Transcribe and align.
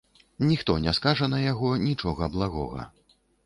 Ніхто 0.51 0.77
не 0.85 0.93
скажа 0.99 1.29
на 1.35 1.43
яго 1.51 1.71
нічога 1.87 2.33
благога. 2.37 2.91